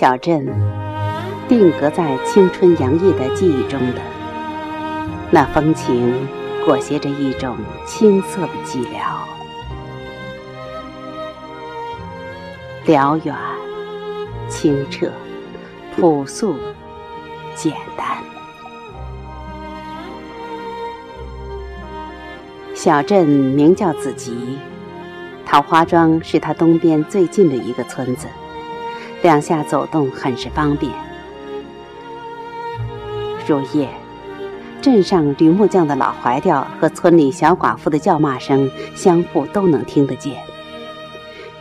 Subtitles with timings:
[0.00, 0.46] 小镇，
[1.46, 4.00] 定格在青春洋溢的记忆中的
[5.30, 6.26] 那风情，
[6.64, 7.54] 裹挟着一种
[7.86, 8.96] 青涩的寂寥，
[12.86, 13.36] 辽远、
[14.48, 15.12] 清澈、
[15.94, 16.56] 朴素、
[17.54, 18.06] 简单。
[22.74, 24.58] 小镇名叫子集，
[25.44, 28.26] 桃花庄是它东边最近的一个村子。
[29.22, 30.92] 两下走动很是方便。
[33.46, 33.88] 入夜，
[34.80, 40.36] 镇上吕木匠的老怀调和村里小寡妇的叫骂声相互都能听得见。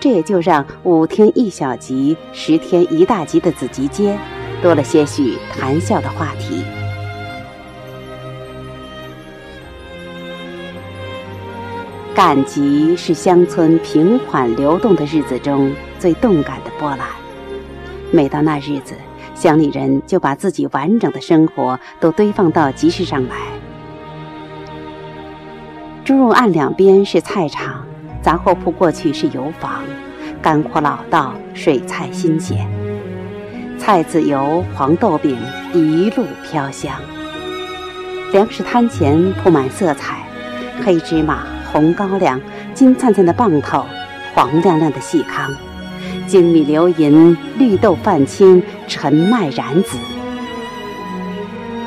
[0.00, 4.18] 这也就让五天一小集、十天一大集的子集街
[4.62, 6.62] 多了些许谈笑的话题。
[12.14, 17.23] 赶集是乡村平缓流动的日子中最动感的波澜。
[18.14, 18.94] 每到那日子，
[19.34, 23.34] 乡里人就把自己完整的生活都堆放到集市上来。
[26.04, 27.84] 猪肉案两边是菜场，
[28.22, 29.82] 杂货铺过去是油坊，
[30.40, 32.64] 干货老道，水菜新鲜，
[33.80, 35.36] 菜籽油、黄豆饼
[35.72, 36.92] 一路飘香。
[38.30, 40.18] 粮食摊前铺满色彩，
[40.84, 41.40] 黑芝麻、
[41.72, 42.40] 红高粱、
[42.74, 43.84] 金灿灿的棒头，
[44.34, 45.50] 黄亮亮的细糠。
[46.34, 49.96] 金米流银，绿豆泛青，陈麦染紫，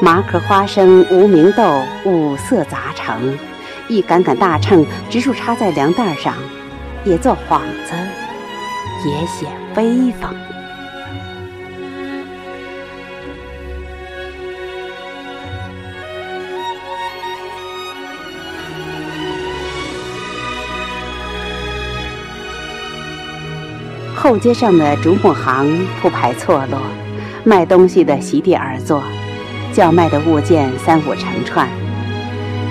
[0.00, 3.36] 麻壳花生、无名豆五色杂成，
[3.86, 6.32] 一杆杆大秤直竖插在粮袋上，
[7.04, 7.92] 也做幌子，
[9.06, 10.34] 也显威风。
[24.14, 26.78] 后街上的竹木行铺排错落，
[27.44, 29.02] 卖东西的席地而坐，
[29.72, 31.66] 叫卖的物件三五成串，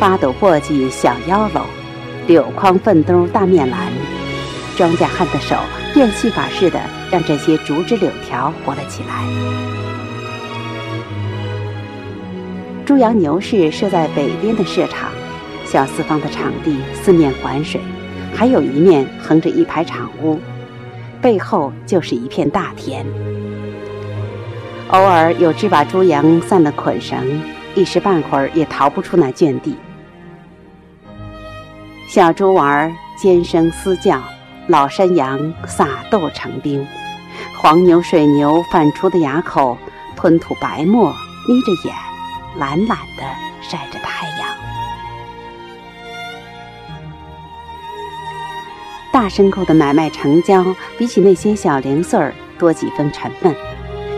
[0.00, 1.62] 八斗簸箕小腰篓，
[2.26, 3.88] 柳筐粪兜大面篮，
[4.76, 5.54] 庄稼汉的手
[5.92, 6.80] 变戏法似的
[7.10, 9.24] 让这些竹枝柳条活了起来。
[12.86, 15.10] 猪羊牛市设在北边的市场，
[15.66, 17.80] 小四方的场地四面环水，
[18.34, 20.40] 还有一面横着一排场屋。
[21.24, 23.02] 背后就是一片大田，
[24.88, 27.42] 偶尔有只把猪羊散了捆绳，
[27.74, 29.74] 一时半会儿也逃不出那圈地。
[32.06, 34.20] 小猪娃儿尖声嘶叫，
[34.66, 36.86] 老山羊撒豆成兵，
[37.56, 39.78] 黄牛、水牛反刍的牙口
[40.14, 41.10] 吞吐白沫，
[41.48, 41.96] 眯着眼，
[42.58, 43.24] 懒懒的
[43.62, 44.33] 晒着太阳。
[49.14, 53.54] 大牲口的买卖成交，比起那些小零碎儿多几分沉闷。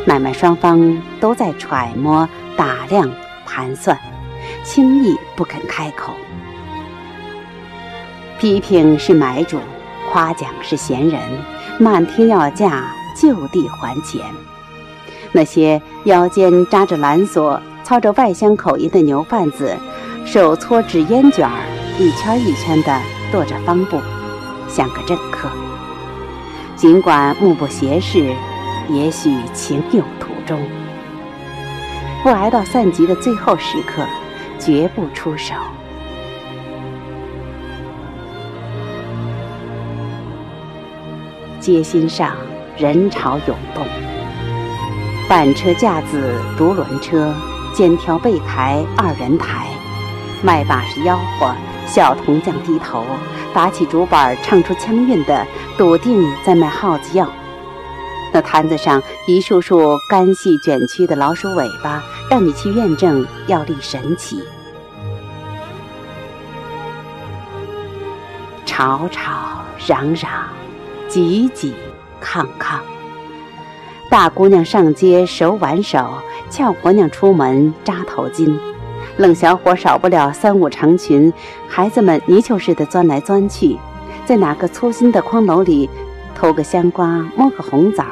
[0.07, 2.27] 买卖双方都在揣摩、
[2.57, 3.07] 打量、
[3.45, 3.95] 盘算，
[4.65, 6.15] 轻易不肯开口。
[8.39, 9.59] 批评是买主，
[10.11, 11.21] 夸奖是闲人，
[11.79, 14.23] 漫天要价，就地还钱。
[15.31, 19.77] 那些腰间扎着蓝锁、操着外乡口音的牛贩子，
[20.25, 21.61] 手搓纸烟卷儿，
[21.99, 22.99] 一圈一圈地
[23.31, 24.01] 跺着方布。
[24.69, 25.49] 像个政客，
[26.75, 28.35] 尽管目不斜视，
[28.91, 30.61] 也许情有独钟，
[32.23, 34.05] 不挨到散集的最后时刻，
[34.59, 35.55] 绝不出手。
[41.59, 42.37] 街心上
[42.77, 43.85] 人潮涌动，
[45.29, 47.35] 板车架子独轮车，
[47.73, 49.67] 肩挑背抬二人抬，
[50.43, 51.53] 卖把式吆喝，
[51.87, 53.05] 小铜匠低头。
[53.57, 55.47] 打起竹板唱出腔韵的，
[55.79, 57.27] 笃定在卖耗子药。
[58.31, 64.43] 那摊子上一束束干细卷曲的老鼠尾巴，让你去验证药力神奇。
[68.67, 70.31] 吵吵嚷嚷，
[71.09, 71.75] 挤挤
[72.21, 72.79] 抗抗。
[74.11, 76.07] 大姑娘上街手挽手，
[76.51, 78.55] 俏婆娘出门扎头巾。
[79.17, 81.33] 冷小伙少不了三五成群，
[81.67, 83.79] 孩子们泥鳅似的钻来钻去，
[84.27, 85.89] 在哪个粗心的筐篓里
[86.35, 88.05] 偷个香瓜，摸个红枣，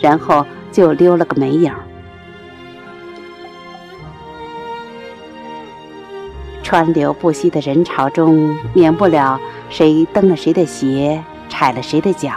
[0.00, 1.72] 然后就溜了个没影。
[6.62, 9.40] 川流不息的人潮中，免不了
[9.70, 12.32] 谁蹬了谁的鞋，踩了谁的脚，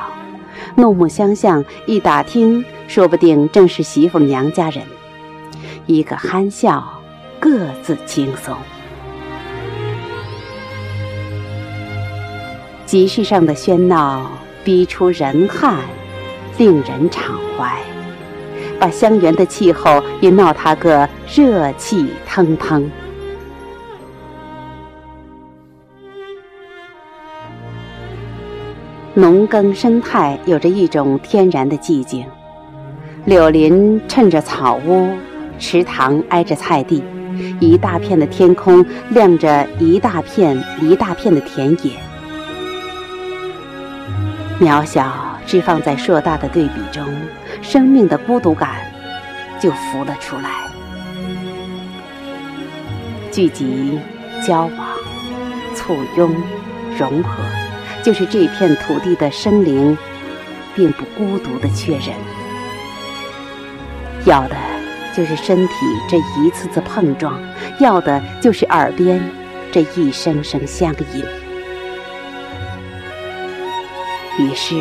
[0.74, 4.84] 怒目相向，一打听，说不定正是媳妇娘家人，
[5.86, 6.97] 一个憨笑。
[7.40, 8.56] 各自轻松。
[12.86, 14.32] 集市上的喧闹
[14.64, 15.78] 逼出人汗，
[16.58, 17.78] 令人敞怀。
[18.80, 22.90] 把香园的气候也闹他个热气腾腾。
[29.16, 32.24] 农耕生态有着一种天然的寂静，
[33.26, 35.10] 柳林衬着草屋，
[35.58, 37.04] 池塘挨着菜地，
[37.60, 41.92] 一大片的天空亮着一大片一大片的田野，
[44.60, 45.12] 渺小
[45.46, 47.06] 置放在硕大的对比中，
[47.62, 48.70] 生命的孤独感
[49.60, 50.68] 就浮了出来。
[53.32, 54.00] 聚集、
[54.46, 54.88] 交往、
[55.76, 56.36] 簇拥、
[56.98, 57.44] 融合。
[58.04, 59.98] 就是这片土地的生灵，
[60.74, 62.16] 并不孤独的确认，
[64.24, 64.56] 要的
[65.18, 65.74] 就是身体
[66.08, 67.42] 这一次次碰撞，
[67.80, 69.20] 要的就是耳边
[69.72, 71.26] 这一声声相应。
[74.38, 74.80] 于是，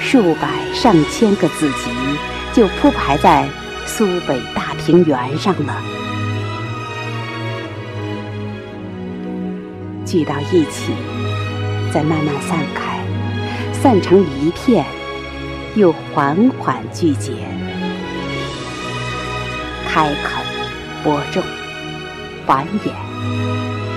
[0.00, 1.90] 数百上千个子集
[2.54, 3.46] 就铺排在
[3.84, 5.76] 苏北大平原上了，
[10.06, 10.92] 聚到一起。
[11.92, 12.98] 再慢慢散开，
[13.72, 14.84] 散成一片，
[15.74, 17.32] 又缓缓聚结。
[19.96, 20.44] 开垦、
[21.02, 21.42] 播种、
[22.44, 22.90] 繁衍、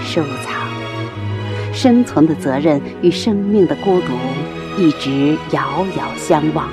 [0.05, 0.65] 收藏，
[1.73, 4.13] 生存的责任与生命的孤独，
[4.77, 6.69] 一直遥遥相望。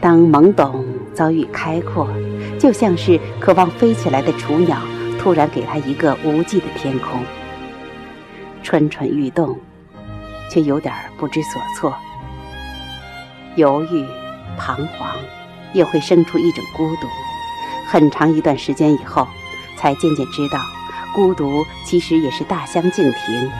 [0.00, 2.08] 当懵懂遭遇开阔，
[2.58, 4.78] 就像是渴望飞起来的雏鸟。
[5.16, 7.22] 突然给他一个无际的天空，
[8.64, 9.56] 蠢蠢欲动，
[10.50, 11.94] 却有点不知所措，
[13.54, 14.04] 犹豫、
[14.58, 15.16] 彷徨，
[15.72, 17.06] 也会生出一种孤独。
[17.86, 19.26] 很长一段时间以后，
[19.76, 20.58] 才渐渐知道，
[21.14, 23.50] 孤独其实也是大相径庭。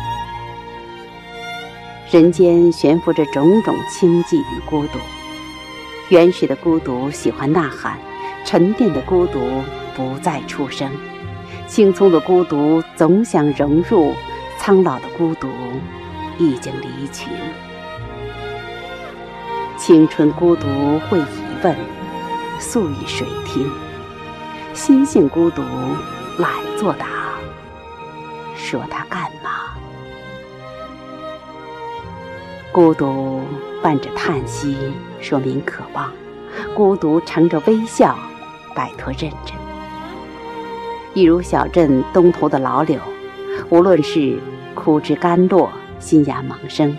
[2.10, 4.98] 人间悬浮着种种清寂与孤独，
[6.08, 7.98] 原始的孤独喜欢呐喊，
[8.44, 9.40] 沉淀的孤独
[9.94, 10.90] 不再出声。
[11.66, 14.14] 青葱的孤独总想融入，
[14.58, 15.48] 苍老的孤独
[16.38, 17.28] 已经离群。
[19.84, 20.64] 青春孤独
[21.10, 21.24] 会疑
[21.64, 21.76] 问，
[22.60, 23.68] 诉与谁听？
[24.72, 25.60] 心性孤独
[26.38, 27.04] 懒作答，
[28.54, 29.74] 说他干嘛？
[32.70, 33.42] 孤独
[33.82, 34.76] 伴着叹息，
[35.20, 36.06] 说明渴望；
[36.76, 38.16] 孤独乘着微笑，
[38.76, 39.56] 摆脱认真。
[41.12, 43.00] 一如小镇东头的老柳，
[43.68, 44.38] 无论是
[44.76, 46.96] 枯枝干落、新芽萌生，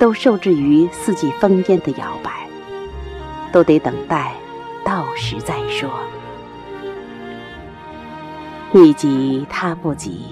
[0.00, 2.30] 都受制于四季风烟的摇摆，
[3.52, 4.32] 都得等待
[4.82, 5.90] 到时再说。
[8.72, 10.22] 你急他不急，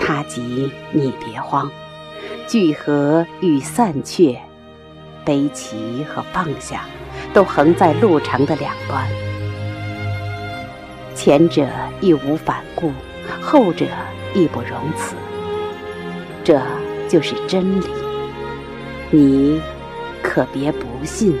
[0.00, 1.70] 他急你别慌。
[2.48, 4.36] 聚合与散却，
[5.24, 6.80] 悲齐和放下，
[7.32, 9.06] 都横在路程的两端。
[11.14, 11.68] 前者
[12.00, 12.90] 义无反顾，
[13.40, 13.86] 后者
[14.34, 15.14] 义不容辞。
[16.42, 16.60] 这
[17.08, 17.86] 就是真理，
[19.14, 19.62] 你
[20.24, 21.36] 可别不信。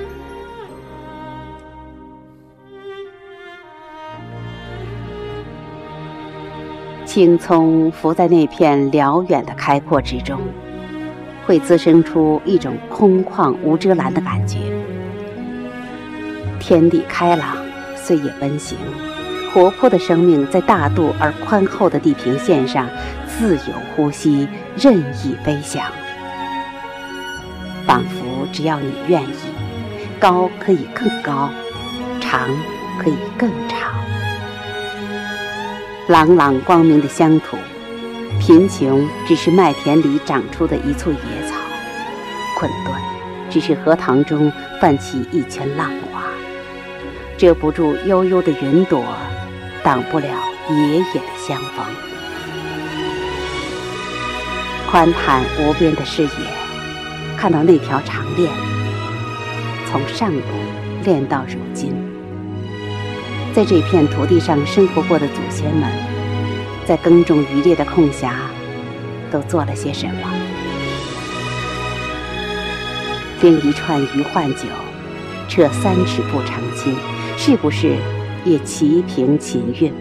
[7.04, 10.40] 青葱浮在那片辽远的开阔之中，
[11.44, 14.58] 会滋生出一种空旷无遮拦的感觉。
[16.60, 17.56] 天地开朗，
[17.96, 18.78] 岁月温行。
[19.52, 22.88] 活泼的生命在大度而宽厚的地平线上
[23.26, 25.84] 自由呼吸，任意飞翔，
[27.86, 29.26] 仿佛只要你愿意，
[30.18, 31.50] 高可以更高，
[32.20, 32.48] 长
[32.98, 33.92] 可以更长。
[36.08, 37.56] 朗朗光明的乡土，
[38.40, 41.56] 贫穷只是麦田里长出的一簇野草，
[42.58, 42.94] 困顿
[43.50, 44.50] 只是荷塘中
[44.80, 46.24] 泛起一圈浪花，
[47.36, 49.04] 遮不住悠悠的云朵。
[49.82, 50.26] 挡不了
[50.70, 51.84] 爷爷的相逢，
[54.90, 56.30] 宽坦无边的视野，
[57.44, 58.50] 看到那条长链，
[59.86, 61.92] 从上古练到如今，
[63.52, 65.86] 在这片土地上生活过的祖先们，
[66.86, 68.32] 在耕种渔猎的空暇，
[69.30, 70.32] 都做了些什么？
[73.42, 74.62] 拎一串鱼换酒，
[75.46, 76.96] 扯三尺布成亲，
[77.36, 77.94] 是不是？
[78.46, 79.92] 也齐平秦韵，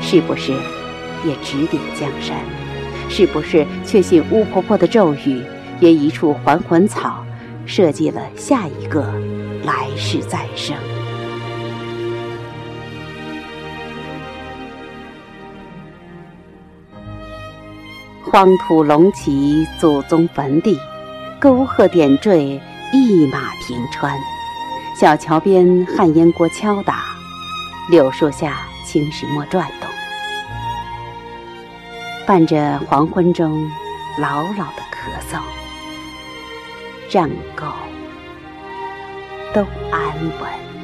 [0.00, 0.52] 是不是
[1.24, 2.36] 也指点江山？
[3.08, 5.42] 是不是确信巫婆婆的咒语，
[5.80, 7.24] 也一处还魂草，
[7.66, 9.02] 设计了下一个
[9.64, 10.76] 来世再生？
[18.30, 20.78] 荒土隆起祖宗坟地，
[21.40, 22.60] 沟壑点缀
[22.92, 24.14] 一马平川。
[24.94, 27.04] 小桥边旱烟锅敲打，
[27.88, 29.88] 柳树下青石磨转动，
[32.26, 33.70] 伴着黄昏中
[34.18, 35.40] 牢牢的咳嗽，
[37.10, 37.66] 让狗
[39.54, 40.02] 都安
[40.40, 40.77] 稳。